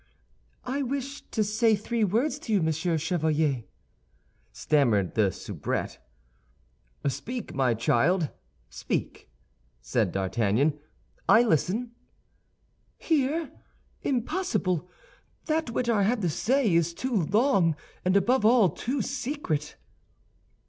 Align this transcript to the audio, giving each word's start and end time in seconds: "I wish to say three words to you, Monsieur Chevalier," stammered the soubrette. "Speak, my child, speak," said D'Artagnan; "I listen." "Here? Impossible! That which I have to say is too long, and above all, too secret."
"I 0.65 0.81
wish 0.81 1.21
to 1.29 1.43
say 1.43 1.75
three 1.75 2.03
words 2.03 2.39
to 2.39 2.51
you, 2.53 2.63
Monsieur 2.63 2.97
Chevalier," 2.97 3.65
stammered 4.51 5.13
the 5.13 5.31
soubrette. 5.31 5.99
"Speak, 7.05 7.53
my 7.53 7.75
child, 7.75 8.29
speak," 8.67 9.29
said 9.79 10.11
D'Artagnan; 10.11 10.79
"I 11.29 11.43
listen." 11.43 11.91
"Here? 12.97 13.51
Impossible! 14.01 14.89
That 15.45 15.69
which 15.69 15.87
I 15.87 16.01
have 16.01 16.21
to 16.21 16.29
say 16.29 16.73
is 16.73 16.95
too 16.95 17.13
long, 17.15 17.75
and 18.03 18.17
above 18.17 18.43
all, 18.43 18.69
too 18.71 19.03
secret." 19.03 19.77